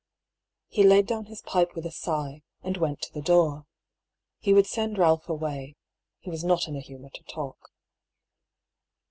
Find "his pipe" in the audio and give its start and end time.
1.25-1.75